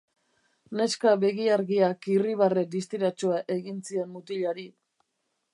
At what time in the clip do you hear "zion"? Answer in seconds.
3.91-4.13